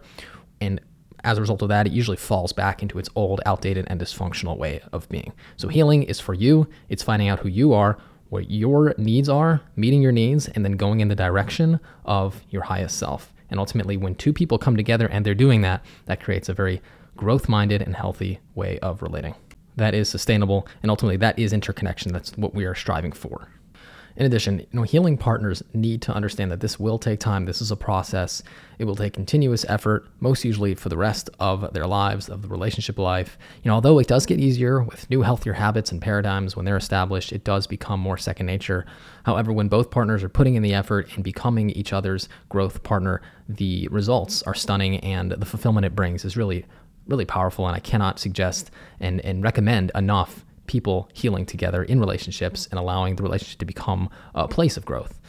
And 0.61 0.79
as 1.23 1.37
a 1.37 1.41
result 1.41 1.61
of 1.61 1.69
that, 1.69 1.87
it 1.87 1.93
usually 1.93 2.17
falls 2.17 2.53
back 2.53 2.81
into 2.81 2.99
its 2.99 3.09
old, 3.15 3.41
outdated, 3.45 3.85
and 3.89 3.99
dysfunctional 3.99 4.57
way 4.57 4.81
of 4.93 5.09
being. 5.09 5.33
So, 5.57 5.67
healing 5.67 6.03
is 6.03 6.19
for 6.19 6.33
you, 6.33 6.67
it's 6.87 7.03
finding 7.03 7.27
out 7.27 7.39
who 7.39 7.49
you 7.49 7.73
are, 7.73 7.97
what 8.29 8.49
your 8.49 8.93
needs 8.97 9.27
are, 9.27 9.61
meeting 9.75 10.01
your 10.01 10.11
needs, 10.11 10.47
and 10.47 10.63
then 10.63 10.73
going 10.73 10.99
in 10.99 11.07
the 11.07 11.15
direction 11.15 11.79
of 12.05 12.41
your 12.49 12.63
highest 12.63 12.97
self. 12.97 13.33
And 13.49 13.59
ultimately, 13.59 13.97
when 13.97 14.15
two 14.15 14.31
people 14.31 14.57
come 14.57 14.77
together 14.77 15.07
and 15.07 15.25
they're 15.25 15.33
doing 15.33 15.61
that, 15.61 15.83
that 16.05 16.21
creates 16.21 16.49
a 16.49 16.53
very 16.53 16.81
growth 17.19 17.49
minded 17.49 17.81
and 17.81 17.93
healthy 17.93 18.39
way 18.55 18.79
of 18.79 19.01
relating. 19.01 19.35
That 19.75 19.93
is 19.93 20.07
sustainable, 20.07 20.65
and 20.81 20.89
ultimately, 20.89 21.17
that 21.17 21.37
is 21.37 21.51
interconnection. 21.51 22.13
That's 22.13 22.31
what 22.37 22.55
we 22.55 22.63
are 22.63 22.73
striving 22.73 23.11
for. 23.11 23.49
In 24.15 24.25
addition, 24.25 24.59
you 24.59 24.67
know, 24.71 24.83
healing 24.83 25.17
partners 25.17 25.61
need 25.73 26.01
to 26.03 26.13
understand 26.13 26.49
that 26.51 26.61
this 26.61 26.79
will 26.79 26.97
take 26.97 27.19
time. 27.19 27.43
This 27.43 27.61
is 27.61 27.71
a 27.71 27.75
process. 27.75 28.41
It 28.77 28.85
will 28.85 28.95
take 28.95 29.13
continuous 29.13 29.65
effort, 29.67 30.07
most 30.21 30.45
usually 30.45 30.75
for 30.75 30.87
the 30.87 30.95
rest 30.95 31.29
of 31.41 31.73
their 31.73 31.87
lives, 31.87 32.29
of 32.29 32.41
the 32.41 32.47
relationship 32.47 32.97
life. 32.97 33.37
You 33.63 33.69
know, 33.69 33.75
although 33.75 33.99
it 33.99 34.07
does 34.07 34.25
get 34.25 34.39
easier 34.39 34.81
with 34.81 35.09
new 35.09 35.21
healthier 35.21 35.53
habits 35.53 35.91
and 35.91 36.01
paradigms 36.01 36.55
when 36.55 36.65
they're 36.65 36.77
established, 36.77 37.33
it 37.33 37.43
does 37.43 37.67
become 37.67 37.99
more 37.99 38.17
second 38.17 38.45
nature. 38.45 38.85
However, 39.23 39.51
when 39.51 39.67
both 39.67 39.91
partners 39.91 40.23
are 40.23 40.29
putting 40.29 40.55
in 40.55 40.63
the 40.63 40.73
effort 40.73 41.09
and 41.15 41.23
becoming 41.23 41.69
each 41.71 41.91
other's 41.91 42.29
growth 42.47 42.81
partner, 42.83 43.21
the 43.49 43.89
results 43.89 44.41
are 44.43 44.55
stunning 44.55 44.99
and 45.01 45.31
the 45.31 45.45
fulfillment 45.45 45.85
it 45.85 45.95
brings 45.95 46.23
is 46.23 46.37
really 46.37 46.65
really 47.09 47.25
powerful 47.25 47.67
and 47.67 47.75
I 47.75 47.79
cannot 47.79 48.19
suggest 48.19 48.71
and, 48.99 49.19
and 49.21 49.43
recommend 49.43 49.91
enough 49.95 50.45
people 50.67 51.09
healing 51.13 51.45
together 51.45 51.83
in 51.83 51.99
relationships 51.99 52.67
and 52.67 52.79
allowing 52.79 53.15
the 53.15 53.23
relationship 53.23 53.59
to 53.59 53.65
become 53.65 54.09
a 54.35 54.47
place 54.47 54.77
of 54.77 54.85
growth. 54.85 55.19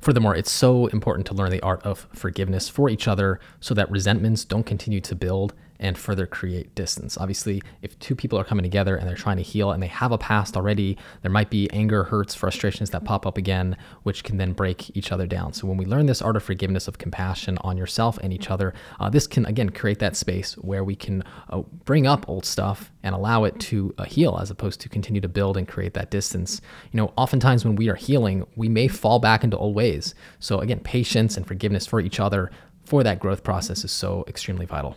Furthermore, 0.00 0.34
it's 0.34 0.50
so 0.50 0.88
important 0.88 1.26
to 1.28 1.34
learn 1.34 1.50
the 1.50 1.62
art 1.62 1.82
of 1.84 2.08
forgiveness 2.12 2.68
for 2.68 2.90
each 2.90 3.08
other 3.08 3.40
so 3.60 3.72
that 3.72 3.90
resentments 3.90 4.44
don't 4.44 4.66
continue 4.66 5.00
to 5.00 5.14
build 5.14 5.54
and 5.82 5.98
further 5.98 6.26
create 6.26 6.74
distance. 6.74 7.18
Obviously, 7.18 7.60
if 7.82 7.98
two 7.98 8.14
people 8.14 8.38
are 8.38 8.44
coming 8.44 8.62
together 8.62 8.96
and 8.96 9.06
they're 9.06 9.16
trying 9.16 9.36
to 9.36 9.42
heal 9.42 9.72
and 9.72 9.82
they 9.82 9.88
have 9.88 10.12
a 10.12 10.16
past 10.16 10.56
already, 10.56 10.96
there 11.22 11.30
might 11.30 11.50
be 11.50 11.68
anger, 11.72 12.04
hurts, 12.04 12.34
frustrations 12.34 12.90
that 12.90 13.04
pop 13.04 13.26
up 13.26 13.36
again, 13.36 13.76
which 14.04 14.22
can 14.22 14.38
then 14.38 14.52
break 14.52 14.96
each 14.96 15.10
other 15.10 15.26
down. 15.26 15.52
So, 15.52 15.66
when 15.66 15.76
we 15.76 15.84
learn 15.84 16.06
this 16.06 16.22
art 16.22 16.36
of 16.36 16.42
forgiveness, 16.42 16.88
of 16.88 16.98
compassion 16.98 17.58
on 17.58 17.76
yourself 17.76 18.16
and 18.22 18.32
each 18.32 18.48
other, 18.48 18.72
uh, 19.00 19.10
this 19.10 19.26
can 19.26 19.44
again 19.44 19.70
create 19.70 19.98
that 19.98 20.16
space 20.16 20.54
where 20.54 20.84
we 20.84 20.94
can 20.94 21.24
uh, 21.50 21.62
bring 21.84 22.06
up 22.06 22.28
old 22.28 22.46
stuff 22.46 22.92
and 23.02 23.14
allow 23.14 23.44
it 23.44 23.58
to 23.58 23.92
uh, 23.98 24.04
heal 24.04 24.38
as 24.40 24.50
opposed 24.50 24.80
to 24.80 24.88
continue 24.88 25.20
to 25.20 25.28
build 25.28 25.56
and 25.56 25.66
create 25.66 25.94
that 25.94 26.10
distance. 26.10 26.60
You 26.92 26.98
know, 26.98 27.12
oftentimes 27.16 27.64
when 27.64 27.74
we 27.74 27.88
are 27.88 27.96
healing, 27.96 28.46
we 28.54 28.68
may 28.68 28.86
fall 28.86 29.18
back 29.18 29.42
into 29.42 29.58
old 29.58 29.74
ways. 29.74 30.14
So, 30.38 30.60
again, 30.60 30.78
patience 30.80 31.36
and 31.36 31.44
forgiveness 31.44 31.86
for 31.86 32.00
each 32.00 32.20
other 32.20 32.50
for 32.84 33.02
that 33.02 33.18
growth 33.18 33.42
process 33.42 33.84
is 33.84 33.90
so 33.92 34.24
extremely 34.28 34.66
vital. 34.66 34.96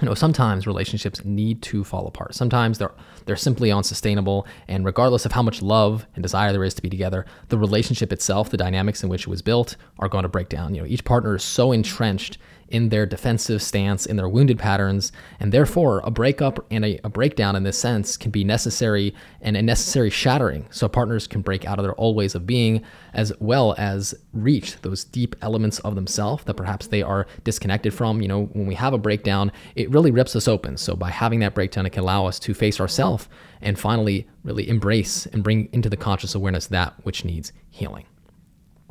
You 0.00 0.06
know 0.06 0.14
sometimes 0.14 0.66
relationships 0.66 1.24
need 1.24 1.62
to 1.62 1.84
fall 1.84 2.06
apart. 2.06 2.34
Sometimes 2.34 2.78
they're 2.78 2.94
they're 3.26 3.36
simply 3.36 3.72
unsustainable 3.72 4.46
and 4.68 4.84
regardless 4.84 5.26
of 5.26 5.32
how 5.32 5.42
much 5.42 5.60
love 5.62 6.06
and 6.14 6.22
desire 6.22 6.52
there 6.52 6.64
is 6.64 6.74
to 6.74 6.82
be 6.82 6.90
together 6.90 7.26
the 7.48 7.58
relationship 7.58 8.12
itself 8.12 8.50
the 8.50 8.56
dynamics 8.56 9.02
in 9.02 9.08
which 9.08 9.22
it 9.22 9.28
was 9.28 9.42
built 9.42 9.76
are 9.98 10.08
going 10.08 10.22
to 10.22 10.28
break 10.28 10.48
down. 10.48 10.74
You 10.74 10.82
know 10.82 10.86
each 10.86 11.04
partner 11.04 11.36
is 11.36 11.42
so 11.42 11.72
entrenched 11.72 12.38
in 12.70 12.88
their 12.90 13.06
defensive 13.06 13.62
stance, 13.62 14.06
in 14.06 14.16
their 14.16 14.28
wounded 14.28 14.58
patterns, 14.58 15.12
and 15.40 15.52
therefore 15.52 16.00
a 16.04 16.10
breakup 16.10 16.64
and 16.70 16.84
a, 16.84 17.00
a, 17.04 17.08
breakdown 17.08 17.56
in 17.56 17.62
this 17.62 17.78
sense 17.78 18.16
can 18.16 18.30
be 18.30 18.44
necessary 18.44 19.14
and 19.40 19.56
a 19.56 19.62
necessary 19.62 20.10
shattering 20.10 20.66
so 20.70 20.88
partners 20.88 21.26
can 21.26 21.40
break 21.40 21.64
out 21.64 21.78
of 21.78 21.84
their 21.84 21.98
old 21.98 22.16
ways 22.16 22.34
of 22.34 22.46
being 22.46 22.82
as 23.14 23.32
well 23.40 23.74
as 23.78 24.14
reach 24.32 24.80
those 24.82 25.04
deep 25.04 25.34
elements 25.42 25.78
of 25.80 25.94
themselves 25.94 26.44
that 26.44 26.54
perhaps 26.54 26.86
they 26.86 27.02
are 27.02 27.26
disconnected 27.44 27.92
from. 27.94 28.20
You 28.20 28.28
know, 28.28 28.44
when 28.52 28.66
we 28.66 28.74
have 28.74 28.92
a 28.92 28.98
breakdown, 28.98 29.50
it 29.74 29.90
really 29.90 30.10
rips 30.10 30.36
us 30.36 30.48
open. 30.48 30.76
So 30.76 30.94
by 30.94 31.10
having 31.10 31.40
that 31.40 31.54
breakdown, 31.54 31.86
it 31.86 31.90
can 31.90 32.02
allow 32.02 32.26
us 32.26 32.38
to 32.40 32.54
face 32.54 32.80
ourselves 32.80 33.28
and 33.60 33.78
finally 33.78 34.28
really 34.44 34.68
embrace 34.68 35.26
and 35.26 35.42
bring 35.42 35.68
into 35.72 35.88
the 35.88 35.96
conscious 35.96 36.34
awareness 36.34 36.66
that 36.68 36.94
which 37.04 37.24
needs 37.24 37.52
healing. 37.70 38.06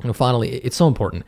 And 0.00 0.16
finally, 0.16 0.56
it's 0.56 0.76
so 0.76 0.86
important 0.86 1.24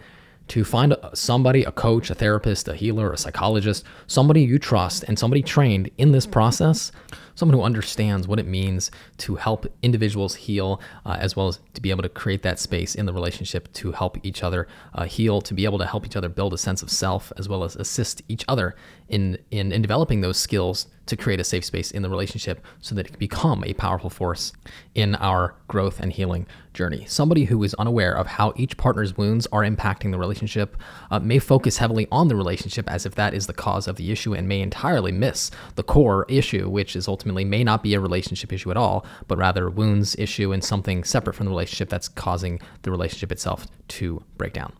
to 0.50 0.64
find 0.64 0.96
somebody, 1.14 1.62
a 1.62 1.70
coach, 1.70 2.10
a 2.10 2.14
therapist, 2.14 2.66
a 2.66 2.74
healer, 2.74 3.12
a 3.12 3.16
psychologist, 3.16 3.84
somebody 4.08 4.42
you 4.42 4.58
trust 4.58 5.04
and 5.04 5.16
somebody 5.16 5.42
trained 5.44 5.88
in 5.96 6.10
this 6.10 6.26
process, 6.26 6.90
someone 7.36 7.56
who 7.56 7.62
understands 7.62 8.26
what 8.26 8.40
it 8.40 8.48
means 8.48 8.90
to 9.18 9.36
help 9.36 9.64
individuals 9.82 10.34
heal, 10.34 10.80
uh, 11.06 11.16
as 11.20 11.36
well 11.36 11.46
as 11.46 11.60
to 11.74 11.80
be 11.80 11.90
able 11.90 12.02
to 12.02 12.08
create 12.08 12.42
that 12.42 12.58
space 12.58 12.96
in 12.96 13.06
the 13.06 13.12
relationship 13.12 13.72
to 13.74 13.92
help 13.92 14.18
each 14.24 14.42
other 14.42 14.66
uh, 14.94 15.04
heal, 15.04 15.40
to 15.40 15.54
be 15.54 15.64
able 15.64 15.78
to 15.78 15.86
help 15.86 16.04
each 16.04 16.16
other 16.16 16.28
build 16.28 16.52
a 16.52 16.58
sense 16.58 16.82
of 16.82 16.90
self, 16.90 17.32
as 17.36 17.48
well 17.48 17.62
as 17.62 17.76
assist 17.76 18.20
each 18.26 18.44
other 18.48 18.74
in, 19.08 19.38
in, 19.52 19.70
in 19.70 19.80
developing 19.80 20.20
those 20.20 20.36
skills 20.36 20.88
to 21.10 21.16
create 21.16 21.40
a 21.40 21.44
safe 21.44 21.64
space 21.64 21.90
in 21.90 22.02
the 22.02 22.08
relationship 22.08 22.64
so 22.80 22.94
that 22.94 23.06
it 23.06 23.10
can 23.10 23.18
become 23.18 23.62
a 23.64 23.74
powerful 23.74 24.10
force 24.10 24.52
in 24.94 25.14
our 25.16 25.54
growth 25.68 26.00
and 26.00 26.12
healing 26.12 26.46
journey. 26.72 27.04
Somebody 27.06 27.44
who 27.44 27.62
is 27.64 27.74
unaware 27.74 28.16
of 28.16 28.26
how 28.26 28.52
each 28.56 28.76
partner's 28.76 29.16
wounds 29.16 29.46
are 29.52 29.62
impacting 29.62 30.12
the 30.12 30.18
relationship 30.18 30.76
uh, 31.10 31.18
may 31.18 31.38
focus 31.38 31.78
heavily 31.78 32.06
on 32.12 32.28
the 32.28 32.36
relationship 32.36 32.88
as 32.88 33.04
if 33.04 33.14
that 33.16 33.34
is 33.34 33.46
the 33.46 33.52
cause 33.52 33.88
of 33.88 33.96
the 33.96 34.10
issue 34.12 34.34
and 34.34 34.48
may 34.48 34.60
entirely 34.60 35.12
miss 35.12 35.50
the 35.74 35.82
core 35.82 36.24
issue, 36.28 36.68
which 36.68 36.94
is 36.94 37.08
ultimately 37.08 37.44
may 37.44 37.64
not 37.64 37.82
be 37.82 37.94
a 37.94 38.00
relationship 38.00 38.52
issue 38.52 38.70
at 38.70 38.76
all, 38.76 39.04
but 39.26 39.36
rather 39.36 39.66
a 39.66 39.70
wounds 39.70 40.14
issue 40.16 40.52
and 40.52 40.62
something 40.62 41.04
separate 41.04 41.34
from 41.34 41.46
the 41.46 41.50
relationship 41.50 41.88
that's 41.88 42.08
causing 42.08 42.60
the 42.82 42.90
relationship 42.90 43.32
itself 43.32 43.66
to 43.88 44.22
break 44.36 44.52
down. 44.52 44.72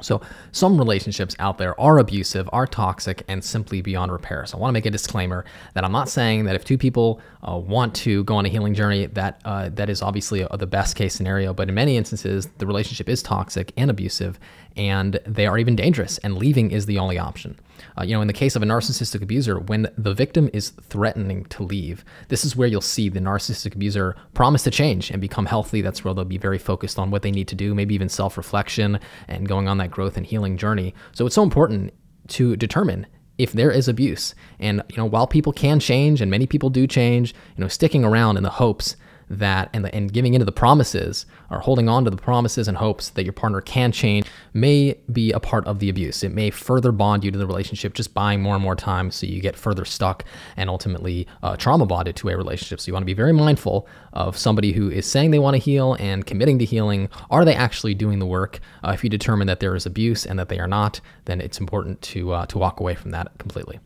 So, 0.00 0.20
some 0.50 0.78
relationships 0.78 1.36
out 1.38 1.58
there 1.58 1.78
are 1.80 1.98
abusive, 1.98 2.48
are 2.52 2.66
toxic, 2.66 3.22
and 3.28 3.44
simply 3.44 3.82
beyond 3.82 4.10
repair. 4.10 4.46
So, 4.46 4.56
I 4.56 4.60
want 4.60 4.70
to 4.70 4.72
make 4.72 4.86
a 4.86 4.90
disclaimer 4.90 5.44
that 5.74 5.84
I'm 5.84 5.92
not 5.92 6.08
saying 6.08 6.44
that 6.44 6.56
if 6.56 6.64
two 6.64 6.78
people 6.78 7.20
uh, 7.46 7.56
want 7.56 7.94
to 7.96 8.24
go 8.24 8.36
on 8.36 8.46
a 8.46 8.48
healing 8.48 8.74
journey, 8.74 9.06
that 9.06 9.40
uh, 9.44 9.68
that 9.74 9.90
is 9.90 10.02
obviously 10.02 10.40
a, 10.42 10.56
the 10.56 10.66
best 10.66 10.96
case 10.96 11.14
scenario. 11.14 11.52
But 11.54 11.68
in 11.68 11.74
many 11.74 11.96
instances, 11.96 12.48
the 12.58 12.66
relationship 12.66 13.08
is 13.08 13.22
toxic 13.22 13.72
and 13.76 13.90
abusive, 13.90 14.40
and 14.76 15.20
they 15.26 15.46
are 15.46 15.58
even 15.58 15.76
dangerous, 15.76 16.18
and 16.18 16.36
leaving 16.36 16.70
is 16.70 16.86
the 16.86 16.98
only 16.98 17.18
option. 17.18 17.58
Uh, 17.98 18.04
you 18.04 18.14
know, 18.14 18.20
in 18.20 18.26
the 18.26 18.32
case 18.32 18.56
of 18.56 18.62
a 18.62 18.66
narcissistic 18.66 19.22
abuser, 19.22 19.58
when 19.58 19.88
the 19.96 20.14
victim 20.14 20.48
is 20.52 20.70
threatening 20.70 21.44
to 21.46 21.62
leave, 21.62 22.04
this 22.28 22.44
is 22.44 22.56
where 22.56 22.68
you'll 22.68 22.80
see 22.80 23.08
the 23.08 23.20
narcissistic 23.20 23.74
abuser 23.74 24.16
promise 24.34 24.62
to 24.64 24.70
change 24.70 25.10
and 25.10 25.20
become 25.20 25.46
healthy. 25.46 25.82
That's 25.82 26.04
where 26.04 26.14
they'll 26.14 26.24
be 26.24 26.38
very 26.38 26.58
focused 26.58 26.98
on 26.98 27.10
what 27.10 27.22
they 27.22 27.30
need 27.30 27.48
to 27.48 27.54
do, 27.54 27.74
maybe 27.74 27.94
even 27.94 28.08
self 28.08 28.36
reflection 28.36 28.98
and 29.28 29.48
going 29.48 29.68
on 29.68 29.78
that 29.78 29.90
growth 29.90 30.16
and 30.16 30.26
healing 30.26 30.56
journey. 30.56 30.94
So 31.12 31.26
it's 31.26 31.34
so 31.34 31.42
important 31.42 31.92
to 32.28 32.56
determine 32.56 33.06
if 33.38 33.52
there 33.52 33.70
is 33.70 33.88
abuse. 33.88 34.34
And 34.58 34.82
you 34.90 34.96
know, 34.96 35.06
while 35.06 35.26
people 35.26 35.52
can 35.52 35.80
change 35.80 36.20
and 36.20 36.30
many 36.30 36.46
people 36.46 36.70
do 36.70 36.86
change, 36.86 37.34
you 37.56 37.62
know, 37.62 37.68
sticking 37.68 38.04
around 38.04 38.36
in 38.36 38.42
the 38.42 38.50
hopes 38.50 38.96
that 39.38 39.70
and, 39.72 39.84
the, 39.84 39.94
and 39.94 40.12
giving 40.12 40.34
into 40.34 40.44
the 40.44 40.52
promises 40.52 41.26
or 41.50 41.60
holding 41.60 41.88
on 41.88 42.04
to 42.04 42.10
the 42.10 42.16
promises 42.16 42.68
and 42.68 42.76
hopes 42.76 43.10
that 43.10 43.24
your 43.24 43.32
partner 43.32 43.60
can 43.60 43.92
change 43.92 44.26
may 44.52 44.96
be 45.10 45.32
a 45.32 45.40
part 45.40 45.66
of 45.66 45.78
the 45.78 45.88
abuse. 45.88 46.22
It 46.22 46.32
may 46.32 46.50
further 46.50 46.92
bond 46.92 47.24
you 47.24 47.30
to 47.30 47.38
the 47.38 47.46
relationship, 47.46 47.94
just 47.94 48.14
buying 48.14 48.42
more 48.42 48.54
and 48.54 48.62
more 48.62 48.76
time 48.76 49.10
so 49.10 49.26
you 49.26 49.40
get 49.40 49.56
further 49.56 49.84
stuck 49.84 50.24
and 50.56 50.68
ultimately 50.68 51.26
uh, 51.42 51.56
trauma 51.56 51.86
bonded 51.86 52.16
to 52.16 52.28
a 52.28 52.36
relationship. 52.36 52.80
So 52.80 52.88
you 52.88 52.92
want 52.92 53.02
to 53.02 53.06
be 53.06 53.14
very 53.14 53.32
mindful 53.32 53.88
of 54.12 54.36
somebody 54.36 54.72
who 54.72 54.90
is 54.90 55.06
saying 55.06 55.30
they 55.30 55.38
want 55.38 55.54
to 55.54 55.60
heal 55.60 55.96
and 55.98 56.26
committing 56.26 56.58
to 56.58 56.64
healing. 56.64 57.08
Are 57.30 57.44
they 57.44 57.54
actually 57.54 57.94
doing 57.94 58.18
the 58.18 58.26
work? 58.26 58.60
Uh, 58.84 58.90
if 58.92 59.02
you 59.02 59.10
determine 59.10 59.46
that 59.46 59.60
there 59.60 59.74
is 59.74 59.86
abuse 59.86 60.26
and 60.26 60.38
that 60.38 60.48
they 60.48 60.58
are 60.58 60.68
not, 60.68 61.00
then 61.24 61.40
it's 61.40 61.58
important 61.58 62.00
to 62.02 62.32
uh, 62.32 62.46
to 62.46 62.58
walk 62.58 62.80
away 62.80 62.94
from 62.94 63.10
that 63.12 63.32
completely. 63.38 63.80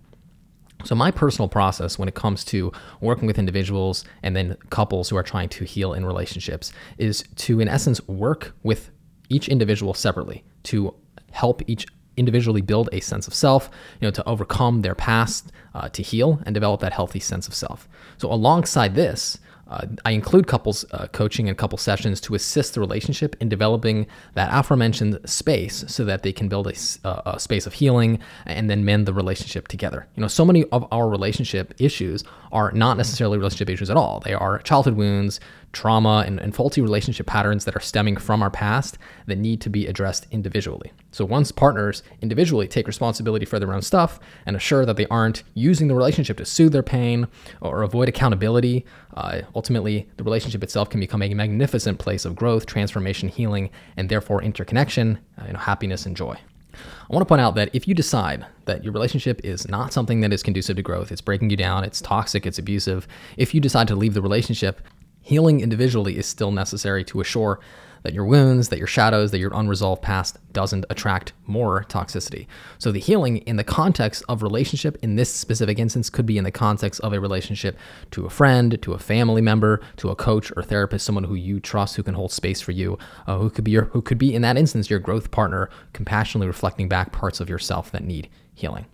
So, 0.85 0.95
my 0.95 1.11
personal 1.11 1.49
process 1.49 1.99
when 1.99 2.09
it 2.09 2.15
comes 2.15 2.45
to 2.47 2.71
working 3.01 3.27
with 3.27 3.39
individuals 3.39 4.05
and 4.23 4.37
then 4.37 4.57
couples 4.71 5.09
who 5.09 5.17
are 5.17 5.23
trying 5.23 5.49
to 5.51 5.65
heal 5.65 5.95
in 5.95 6.05
relationships 6.05 6.73
is 6.99 7.25
to, 7.37 7.61
in 7.61 7.69
essence, 7.69 8.07
work 8.07 8.55
with 8.63 8.91
each 9.29 9.49
individual 9.49 9.95
separately 9.95 10.45
to 10.65 10.95
help 11.33 11.63
each 11.67 11.87
individually 12.17 12.61
build 12.61 12.89
a 12.93 13.01
sense 13.01 13.27
of 13.27 13.35
self, 13.35 13.71
you 14.01 14.07
know, 14.07 14.11
to 14.11 14.27
overcome 14.29 14.83
their 14.83 14.95
past, 14.95 15.53
uh, 15.75 15.89
to 15.91 16.03
heal 16.03 16.41
and 16.47 16.55
develop 16.55 16.81
that 16.81 16.93
healthy 16.93 17.21
sense 17.21 17.49
of 17.49 17.55
self. 17.55 17.89
So, 18.19 18.31
alongside 18.31 18.95
this, 18.95 19.39
uh, 19.69 19.87
I 20.05 20.13
include 20.13 20.47
couples 20.47 20.85
uh, 20.93 21.09
coaching 21.09 21.49
and 21.49 21.59
couple 21.59 21.79
sessions 21.79 22.21
to 22.23 22.35
assist 22.35 22.75
the 22.75 22.81
relationship 22.81 23.37
in 23.41 23.49
developing 23.49 24.07
that 24.35 24.51
aforementioned 24.53 25.19
space 25.25 25.85
so 25.89 26.05
that 26.05 26.23
they 26.23 26.33
can 26.33 26.49
build 26.49 26.69
a, 26.69 26.75
uh, 27.05 27.35
a, 27.35 27.41
space 27.41 27.67
of 27.67 27.73
healing 27.73 28.21
and 28.45 28.71
then 28.71 28.85
mend 28.85 29.07
the 29.07 29.13
relationship 29.13 29.67
together. 29.69 30.07
You 30.15 30.21
know, 30.21 30.29
so 30.29 30.45
many 30.45 30.65
of 30.67 30.87
our 30.93 31.09
relationship 31.09 31.75
issues 31.79 32.23
are 32.53 32.71
not 32.73 32.97
necessarily 32.97 33.39
relationship 33.39 33.69
issues 33.69 33.91
at 33.91 33.97
all. 33.97 34.21
They 34.21 34.35
are 34.35 34.59
childhood 34.61 34.95
wounds, 34.95 35.41
trauma, 35.77 36.25
and, 36.27 36.41
and 36.41 36.55
faulty 36.55 36.81
relationship 36.81 37.27
patterns 37.27 37.67
that 37.67 37.77
are 37.77 37.81
stemming 37.81 38.17
from 38.17 38.43
our 38.43 38.51
past 38.51 38.97
that 39.27 39.37
need 39.37 39.61
to 39.61 39.69
be 39.69 39.87
addressed 39.87 40.27
individually. 40.31 40.91
So 41.13 41.25
once 41.27 41.53
partners 41.53 42.03
individually 42.23 42.67
take 42.67 42.87
responsibility 42.87 43.45
for 43.45 43.59
their 43.59 43.75
own 43.75 43.83
stuff 43.83 44.19
and 44.47 44.57
assure 44.57 44.87
that 44.87 44.97
they 44.97 45.07
aren't 45.09 45.43
using 45.53 45.89
the 45.89 45.95
relationship 45.95 46.39
to 46.39 46.47
soothe 46.47 46.73
their 46.73 46.83
pain 46.83 47.29
or 47.61 47.83
avoid 47.83 48.09
accountability, 48.09 48.87
uh, 49.15 49.43
ultimately 49.55 50.09
the 50.17 50.25
relationship 50.25 50.63
itself 50.63 50.89
can 50.89 50.99
become 50.99 51.23
a 51.23 51.35
magnificent 51.35 51.99
place 51.99 52.25
of 52.25 52.35
growth, 52.35 52.65
transformation, 52.65 53.29
healing, 53.29 53.69
and 53.99 54.09
therefore 54.09 54.43
interconnection, 54.43 55.19
uh, 55.39 55.45
you 55.47 55.53
know, 55.53 55.59
happiness, 55.59 56.07
and 56.07 56.17
joy. 56.17 56.39
I 56.77 57.15
want 57.15 57.23
to 57.23 57.27
point 57.27 57.41
out 57.41 57.55
that 57.55 57.71
if 57.73 57.87
you 57.89 57.95
decide 57.95 58.45
that 58.65 58.85
your 58.85 58.93
relationship 58.93 59.41
is 59.45 59.69
not 59.69 59.93
something 59.93 60.21
that 60.21 60.33
is 60.33 60.43
conducive 60.43 60.77
to 60.77 60.83
growth, 60.83 61.13
it's 61.13 61.21
breaking 61.21 61.51
you 61.51 61.57
down, 61.57 61.85
it's 61.85 62.01
toxic, 62.01 62.47
it's 62.47 62.59
abusive, 62.59 63.07
if 63.37 63.55
you 63.55 63.61
decide 63.61 63.89
to 63.89 63.97
leave 63.97 64.15
the 64.15 64.23
relationship, 64.23 64.83
Healing 65.27 65.59
individually 65.59 66.17
is 66.17 66.25
still 66.25 66.53
necessary 66.53 67.03
to 67.07 67.21
assure 67.21 67.59
that 68.05 68.15
your 68.15 68.27
wounds, 68.27 68.69
that 68.69 68.79
your 68.79 68.87
shadows, 68.87 69.33
that 69.33 69.41
your 69.41 69.51
unresolved 69.53 70.01
past 70.01 70.39
doesn't 70.53 70.87
attract 70.89 71.33
more 71.49 71.83
toxicity. 71.89 72.47
So 72.79 72.93
the 72.93 73.01
healing 73.01 73.39
in 73.39 73.57
the 73.57 73.65
context 73.65 74.23
of 74.29 74.45
relationship 74.45 74.97
in 75.03 75.17
this 75.17 75.35
specific 75.35 75.81
instance 75.81 76.11
could 76.11 76.27
be 76.27 76.39
in 76.39 76.45
the 76.45 76.53
context 76.53 77.01
of 77.01 77.13
a 77.13 77.19
relationship 77.19 77.77
to 78.13 78.25
a 78.25 78.31
friend, 78.31 78.81
to 78.83 78.93
a 78.93 79.01
family 79.01 79.43
member, 79.43 79.81
to 79.97 80.11
a 80.11 80.15
coach 80.15 80.53
or 80.57 80.63
therapist, 80.63 81.05
someone 81.05 81.25
who 81.25 81.35
you 81.35 81.59
trust, 81.59 81.97
who 81.97 82.05
can 82.05 82.15
hold 82.15 82.31
space 82.31 82.61
for 82.61 82.71
you, 82.71 82.97
uh, 83.27 83.37
who 83.37 83.51
could 83.51 83.65
be 83.65 83.73
your, 83.73 83.87
who 83.87 84.03
could 84.03 84.19
be 84.19 84.33
in 84.33 84.43
that 84.43 84.57
instance 84.57 84.89
your 84.89 85.01
growth 85.01 85.33
partner, 85.33 85.69
compassionately 85.93 86.47
reflecting 86.47 86.89
back 86.89 87.11
parts 87.11 87.41
of 87.41 87.51
yourself 87.51 87.91
that 87.91 88.05
need 88.05 88.29
healing. 88.55 88.87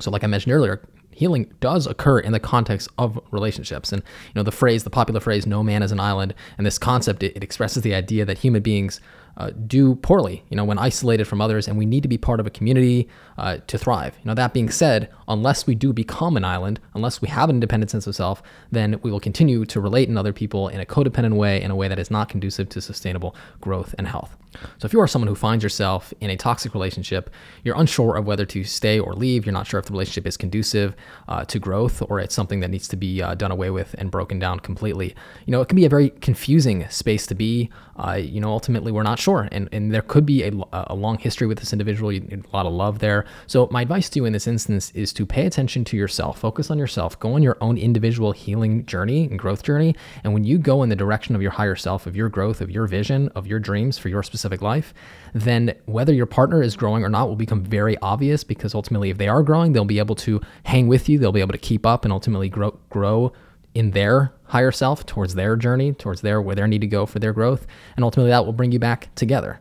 So, 0.00 0.10
like 0.10 0.24
I 0.24 0.26
mentioned 0.26 0.52
earlier, 0.52 0.82
healing 1.14 1.52
does 1.60 1.86
occur 1.86 2.18
in 2.18 2.32
the 2.32 2.40
context 2.40 2.88
of 2.98 3.18
relationships. 3.30 3.92
And 3.92 4.02
you 4.02 4.32
know, 4.34 4.42
the 4.42 4.52
phrase, 4.52 4.84
the 4.84 4.90
popular 4.90 5.20
phrase, 5.20 5.46
"No 5.46 5.62
man 5.62 5.82
is 5.82 5.92
an 5.92 6.00
island," 6.00 6.34
and 6.58 6.66
this 6.66 6.78
concept, 6.78 7.22
it, 7.22 7.36
it 7.36 7.42
expresses 7.42 7.82
the 7.82 7.94
idea 7.94 8.24
that 8.24 8.38
human 8.38 8.62
beings 8.62 9.00
uh, 9.36 9.50
do 9.66 9.96
poorly, 9.96 10.44
you 10.48 10.56
know, 10.56 10.64
when 10.64 10.78
isolated 10.78 11.24
from 11.24 11.40
others, 11.40 11.66
and 11.66 11.76
we 11.76 11.86
need 11.86 12.02
to 12.02 12.08
be 12.08 12.18
part 12.18 12.40
of 12.40 12.46
a 12.46 12.50
community 12.50 13.08
uh, 13.38 13.58
to 13.66 13.76
thrive. 13.76 14.16
You 14.22 14.28
know, 14.28 14.34
that 14.34 14.52
being 14.52 14.70
said, 14.70 15.10
unless 15.26 15.66
we 15.66 15.74
do 15.74 15.92
become 15.92 16.36
an 16.36 16.44
island, 16.44 16.80
unless 16.94 17.20
we 17.20 17.28
have 17.28 17.48
an 17.50 17.56
independent 17.56 17.90
sense 17.90 18.06
of 18.06 18.14
self, 18.14 18.42
then 18.70 19.00
we 19.02 19.10
will 19.10 19.20
continue 19.20 19.64
to 19.66 19.80
relate 19.80 20.08
in 20.08 20.16
other 20.16 20.32
people 20.32 20.68
in 20.68 20.80
a 20.80 20.86
codependent 20.86 21.34
way, 21.34 21.60
in 21.60 21.70
a 21.70 21.76
way 21.76 21.88
that 21.88 21.98
is 21.98 22.10
not 22.10 22.28
conducive 22.28 22.68
to 22.70 22.80
sustainable 22.80 23.34
growth 23.60 23.94
and 23.98 24.06
health. 24.06 24.36
So 24.78 24.86
if 24.86 24.92
you 24.92 25.00
are 25.00 25.06
someone 25.06 25.28
who 25.28 25.34
finds 25.34 25.62
yourself 25.62 26.12
in 26.20 26.30
a 26.30 26.36
toxic 26.36 26.74
relationship, 26.74 27.30
you're 27.62 27.78
unsure 27.78 28.16
of 28.16 28.26
whether 28.26 28.46
to 28.46 28.64
stay 28.64 28.98
or 28.98 29.14
leave, 29.14 29.46
you're 29.46 29.52
not 29.52 29.66
sure 29.66 29.80
if 29.80 29.86
the 29.86 29.92
relationship 29.92 30.26
is 30.26 30.36
conducive 30.36 30.94
uh, 31.28 31.44
to 31.46 31.58
growth 31.58 32.02
or 32.08 32.20
it's 32.20 32.34
something 32.34 32.60
that 32.60 32.70
needs 32.70 32.88
to 32.88 32.96
be 32.96 33.22
uh, 33.22 33.34
done 33.34 33.50
away 33.50 33.70
with 33.70 33.94
and 33.98 34.10
broken 34.10 34.38
down 34.38 34.60
completely. 34.60 35.14
You 35.46 35.52
know, 35.52 35.60
it 35.60 35.68
can 35.68 35.76
be 35.76 35.84
a 35.84 35.88
very 35.88 36.10
confusing 36.10 36.88
space 36.88 37.26
to 37.26 37.34
be. 37.34 37.70
Uh, 37.96 38.14
you 38.14 38.40
know, 38.40 38.50
ultimately, 38.50 38.90
we're 38.90 39.04
not 39.04 39.18
sure. 39.18 39.48
And, 39.52 39.68
and 39.72 39.92
there 39.92 40.02
could 40.02 40.26
be 40.26 40.42
a, 40.42 40.52
a 40.72 40.94
long 40.94 41.18
history 41.18 41.46
with 41.46 41.58
this 41.58 41.72
individual, 41.72 42.10
you 42.12 42.20
need 42.20 42.44
a 42.44 42.56
lot 42.56 42.66
of 42.66 42.72
love 42.72 42.98
there. 42.98 43.24
So, 43.46 43.68
my 43.70 43.82
advice 43.82 44.08
to 44.10 44.18
you 44.18 44.24
in 44.24 44.32
this 44.32 44.46
instance 44.46 44.90
is 44.94 45.12
to 45.12 45.24
pay 45.24 45.46
attention 45.46 45.84
to 45.84 45.96
yourself, 45.96 46.38
focus 46.40 46.70
on 46.70 46.78
yourself, 46.78 47.18
go 47.20 47.34
on 47.34 47.42
your 47.42 47.56
own 47.60 47.78
individual 47.78 48.32
healing 48.32 48.84
journey 48.86 49.24
and 49.26 49.38
growth 49.38 49.62
journey. 49.62 49.94
And 50.24 50.34
when 50.34 50.44
you 50.44 50.58
go 50.58 50.82
in 50.82 50.88
the 50.88 50.96
direction 50.96 51.34
of 51.34 51.42
your 51.42 51.52
higher 51.52 51.76
self, 51.76 52.06
of 52.06 52.16
your 52.16 52.28
growth, 52.28 52.60
of 52.60 52.70
your 52.70 52.86
vision, 52.86 53.28
of 53.30 53.46
your 53.46 53.60
dreams 53.60 53.96
for 53.96 54.08
your 54.08 54.22
specific 54.22 54.43
life, 54.62 54.94
then 55.34 55.74
whether 55.86 56.12
your 56.12 56.26
partner 56.26 56.62
is 56.62 56.76
growing 56.76 57.04
or 57.04 57.08
not 57.08 57.28
will 57.28 57.36
become 57.36 57.62
very 57.62 57.96
obvious 57.98 58.44
because 58.44 58.74
ultimately, 58.74 59.10
if 59.10 59.18
they 59.18 59.28
are 59.28 59.42
growing, 59.42 59.72
they'll 59.72 59.84
be 59.84 59.98
able 59.98 60.14
to 60.16 60.40
hang 60.64 60.88
with 60.88 61.08
you, 61.08 61.18
they'll 61.18 61.32
be 61.32 61.40
able 61.40 61.52
to 61.52 61.58
keep 61.58 61.84
up 61.84 62.04
and 62.04 62.12
ultimately 62.12 62.48
grow, 62.48 62.78
grow 62.90 63.32
in 63.74 63.90
their 63.90 64.32
higher 64.44 64.70
self 64.70 65.04
towards 65.06 65.34
their 65.34 65.56
journey, 65.56 65.92
towards 65.92 66.20
their 66.20 66.40
where 66.40 66.54
they 66.54 66.66
need 66.66 66.80
to 66.80 66.86
go 66.86 67.06
for 67.06 67.18
their 67.18 67.32
growth, 67.32 67.66
and 67.96 68.04
ultimately 68.04 68.30
that 68.30 68.44
will 68.46 68.52
bring 68.52 68.72
you 68.72 68.78
back 68.78 69.12
together. 69.14 69.60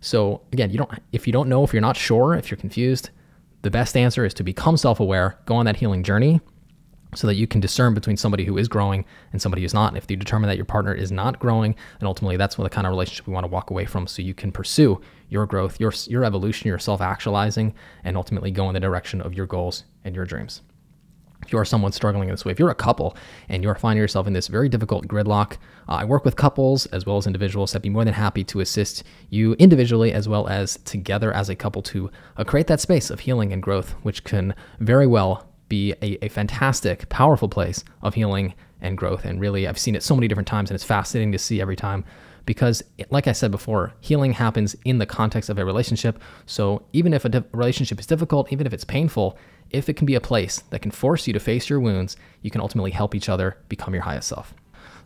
So 0.00 0.42
again, 0.52 0.70
you 0.70 0.78
don't 0.78 0.90
if 1.12 1.26
you 1.26 1.32
don't 1.32 1.48
know, 1.48 1.64
if 1.64 1.72
you're 1.72 1.82
not 1.82 1.96
sure, 1.96 2.34
if 2.34 2.50
you're 2.50 2.58
confused, 2.58 3.10
the 3.62 3.70
best 3.70 3.96
answer 3.96 4.24
is 4.24 4.32
to 4.34 4.44
become 4.44 4.76
self-aware, 4.76 5.38
go 5.46 5.56
on 5.56 5.66
that 5.66 5.76
healing 5.76 6.04
journey 6.04 6.40
so 7.14 7.26
that 7.26 7.36
you 7.36 7.46
can 7.46 7.60
discern 7.60 7.94
between 7.94 8.16
somebody 8.16 8.44
who 8.44 8.58
is 8.58 8.68
growing 8.68 9.04
and 9.32 9.40
somebody 9.40 9.62
who's 9.62 9.74
not. 9.74 9.96
If 9.96 10.10
you 10.10 10.16
determine 10.16 10.48
that 10.48 10.56
your 10.56 10.66
partner 10.66 10.92
is 10.92 11.10
not 11.10 11.38
growing, 11.38 11.74
then 12.00 12.06
ultimately 12.06 12.36
that's 12.36 12.56
the 12.56 12.68
kind 12.68 12.86
of 12.86 12.90
relationship 12.90 13.26
we 13.26 13.32
want 13.32 13.44
to 13.44 13.48
walk 13.50 13.70
away 13.70 13.86
from 13.86 14.06
so 14.06 14.22
you 14.22 14.34
can 14.34 14.52
pursue 14.52 15.00
your 15.28 15.46
growth, 15.46 15.80
your 15.80 15.92
your 16.06 16.24
evolution, 16.24 16.68
your 16.68 16.78
self-actualizing 16.78 17.74
and 18.04 18.16
ultimately 18.16 18.50
go 18.50 18.68
in 18.68 18.74
the 18.74 18.80
direction 18.80 19.20
of 19.20 19.34
your 19.34 19.46
goals 19.46 19.84
and 20.04 20.14
your 20.14 20.24
dreams 20.24 20.62
if 21.44 21.52
you 21.52 21.58
are 21.58 21.64
someone 21.64 21.92
struggling 21.92 22.28
in 22.28 22.34
this 22.34 22.44
way, 22.44 22.52
if 22.52 22.58
you're 22.58 22.70
a 22.70 22.74
couple 22.74 23.16
and 23.48 23.62
you're 23.62 23.74
finding 23.74 24.00
yourself 24.00 24.26
in 24.26 24.32
this 24.32 24.48
very 24.48 24.68
difficult 24.68 25.06
gridlock, 25.06 25.52
uh, 25.88 25.92
I 25.92 26.04
work 26.04 26.24
with 26.24 26.36
couples 26.36 26.86
as 26.86 27.06
well 27.06 27.16
as 27.16 27.26
individuals. 27.26 27.74
I'd 27.74 27.82
be 27.82 27.88
more 27.88 28.04
than 28.04 28.14
happy 28.14 28.44
to 28.44 28.60
assist 28.60 29.04
you 29.30 29.54
individually 29.54 30.12
as 30.12 30.28
well 30.28 30.46
as 30.48 30.78
together 30.84 31.32
as 31.32 31.48
a 31.48 31.54
couple 31.54 31.82
to 31.82 32.10
uh, 32.36 32.44
create 32.44 32.66
that 32.66 32.80
space 32.80 33.10
of 33.10 33.20
healing 33.20 33.52
and 33.52 33.62
growth, 33.62 33.92
which 34.02 34.24
can 34.24 34.54
very 34.80 35.06
well 35.06 35.47
be 35.68 35.92
a, 36.02 36.24
a 36.24 36.28
fantastic, 36.28 37.08
powerful 37.08 37.48
place 37.48 37.84
of 38.02 38.14
healing 38.14 38.54
and 38.80 38.96
growth. 38.96 39.24
And 39.24 39.40
really, 39.40 39.66
I've 39.66 39.78
seen 39.78 39.94
it 39.94 40.02
so 40.02 40.14
many 40.14 40.28
different 40.28 40.48
times, 40.48 40.70
and 40.70 40.74
it's 40.74 40.84
fascinating 40.84 41.32
to 41.32 41.38
see 41.38 41.60
every 41.60 41.76
time 41.76 42.04
because 42.46 42.82
like 43.10 43.26
i 43.26 43.32
said 43.32 43.50
before 43.50 43.92
healing 44.00 44.32
happens 44.32 44.74
in 44.86 44.96
the 44.96 45.04
context 45.04 45.50
of 45.50 45.58
a 45.58 45.64
relationship 45.66 46.18
so 46.46 46.82
even 46.94 47.12
if 47.12 47.26
a 47.26 47.28
di- 47.28 47.44
relationship 47.52 48.00
is 48.00 48.06
difficult 48.06 48.50
even 48.50 48.66
if 48.66 48.72
it's 48.72 48.84
painful 48.84 49.36
if 49.70 49.88
it 49.88 49.94
can 49.94 50.06
be 50.06 50.14
a 50.14 50.20
place 50.20 50.60
that 50.70 50.82
can 50.82 50.90
force 50.90 51.26
you 51.26 51.32
to 51.32 51.40
face 51.40 51.68
your 51.68 51.80
wounds, 51.80 52.16
you 52.42 52.50
can 52.50 52.60
ultimately 52.60 52.90
help 52.90 53.14
each 53.14 53.28
other 53.28 53.58
become 53.68 53.94
your 53.94 54.02
highest 54.02 54.28
self. 54.28 54.54